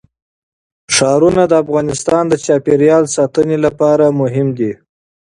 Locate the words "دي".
4.57-4.71